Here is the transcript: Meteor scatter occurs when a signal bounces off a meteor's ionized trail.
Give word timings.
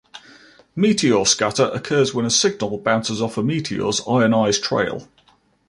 Meteor 0.75 1.25
scatter 1.27 1.65
occurs 1.75 2.11
when 2.11 2.25
a 2.25 2.29
signal 2.31 2.79
bounces 2.79 3.21
off 3.21 3.37
a 3.37 3.43
meteor's 3.43 4.01
ionized 4.07 4.63
trail. 4.63 5.07